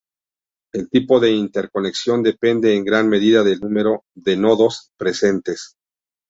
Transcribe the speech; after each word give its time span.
El 0.73 0.89
tipo 0.89 1.19
de 1.19 1.29
interconexión 1.29 2.23
depende 2.23 2.75
en 2.75 2.83
gran 2.85 3.07
medida 3.07 3.43
del 3.43 3.59
número 3.59 4.03
de 4.15 4.35
nodos 4.35 4.89
presentes. 4.97 5.75